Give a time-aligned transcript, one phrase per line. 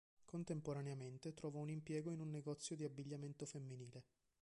[0.25, 4.03] Contemporaneamente trovò un impiego in un negozio di abbigliamento femminile.